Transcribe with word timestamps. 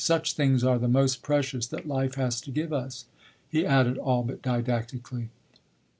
"Such 0.03 0.33
things 0.33 0.63
are 0.63 0.79
the 0.79 0.87
most 0.87 1.21
precious 1.21 1.67
that 1.67 1.87
life 1.87 2.15
has 2.15 2.41
to 2.41 2.49
give 2.49 2.73
us," 2.73 3.05
he 3.49 3.63
added 3.67 3.99
all 3.99 4.23
but 4.23 4.41
didactically. 4.41 5.29